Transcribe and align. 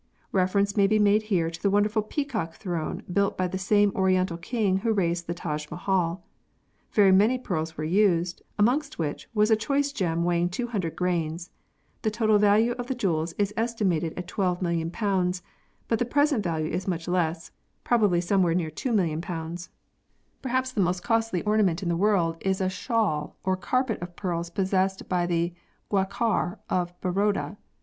Reference 0.31 0.75
may 0.75 0.87
be 0.87 0.97
made 0.97 1.21
here 1.29 1.51
to 1.51 1.61
the 1.61 1.69
wonderful 1.69 2.01
Peacock 2.01 2.55
Throne 2.55 3.03
built 3.13 3.37
by 3.37 3.47
the 3.47 3.59
same 3.59 3.91
oriental 3.95 4.35
king 4.35 4.77
who 4.77 4.93
raised 4.93 5.27
the 5.27 5.35
Taj 5.35 5.69
Mahal. 5.69 6.23
Very 6.91 7.11
many 7.11 7.37
pearls 7.37 7.77
were 7.77 7.83
used, 7.83 8.41
amongst 8.57 8.97
which 8.97 9.29
was 9.35 9.51
a 9.51 9.55
choice 9.55 9.91
gem 9.91 10.23
weighing 10.23 10.49
200 10.49 10.95
grains. 10.95 11.51
The 12.01 12.09
total 12.09 12.39
value 12.39 12.71
of 12.79 12.87
the 12.87 12.95
jewels 12.95 13.35
was 13.37 13.53
estimated 13.55 14.15
at 14.17 14.25
12,000,000, 14.27 15.41
but 15.87 15.99
the 15.99 16.05
present 16.05 16.43
value 16.43 16.71
is 16.71 16.87
much 16.87 17.07
less, 17.07 17.51
probably 17.83 18.21
somewhere 18.21 18.55
near 18.55 18.71
2,000,000. 18.71 19.69
Perhaps 20.41 20.71
the 20.71 20.81
most 20.81 21.03
costly 21.03 21.43
ornament 21.43 21.83
in 21.83 21.89
122 21.95 21.99
PEARLS 22.01 22.35
[CH. 22.37 22.39
the 22.39 22.45
world 22.47 22.55
is 22.57 22.59
a 22.59 22.75
shawl 22.75 23.37
or 23.43 23.55
carpet 23.55 24.01
of 24.01 24.15
pearls 24.15 24.49
possessed 24.49 25.07
by 25.07 25.27
the 25.27 25.53
Gaikwar 25.91 26.57
of 26.71 26.99
Baroda. 27.01 27.57